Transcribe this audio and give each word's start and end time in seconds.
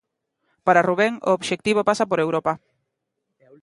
Para 0.65 0.85
Rubén, 0.89 1.13
o 1.27 1.29
obxectivo 1.37 1.81
pasa 1.89 2.05
por 2.09 2.19
Europa. 2.25 2.53